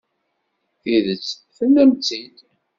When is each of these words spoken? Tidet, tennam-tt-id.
Tidet, 0.81 1.25
tennam-tt-id. 1.55 2.37